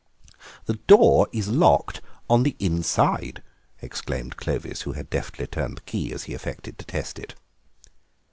"The 0.65 0.73
door 0.87 1.27
is 1.31 1.49
locked 1.49 2.01
on 2.27 2.41
the 2.41 2.55
inside!" 2.57 3.43
exclaimed 3.83 4.35
Clovis, 4.35 4.81
who 4.81 4.93
had 4.93 5.11
deftly 5.11 5.45
turned 5.45 5.77
the 5.77 5.81
key 5.81 6.11
as 6.11 6.23
he 6.23 6.33
affected 6.33 6.79
to 6.79 6.85
test 6.85 7.19
it. 7.19 7.35